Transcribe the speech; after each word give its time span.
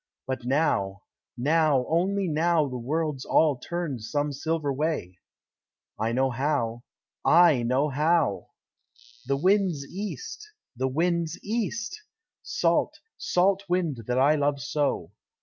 But 0.25 0.45
now 0.45 1.03
now, 1.37 1.85
only 1.87 2.27
Now 2.27 2.67
The 2.67 2.75
world's 2.79 3.23
all 3.23 3.57
turned 3.59 4.01
some 4.01 4.31
silver 4.31 4.73
way; 4.73 5.19
I 5.99 6.11
know 6.11 6.31
how, 6.31 6.81
I 7.23 7.61
know 7.61 7.89
how! 7.89 8.47
The 9.27 9.37
Wind's 9.37 9.85
east, 9.85 10.49
The 10.75 10.87
Wind's 10.87 11.37
east! 11.43 12.01
Salt, 12.41 12.99
salt 13.19 13.61
Wind 13.69 14.05
that 14.07 14.17
I 14.17 14.33
love 14.33 14.59
so. 14.59 15.11